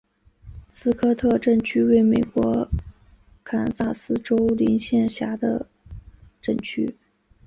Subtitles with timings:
[0.67, 2.67] 斯科特镇区为美国
[3.43, 5.67] 堪萨斯州林县辖下的
[6.41, 6.95] 镇区。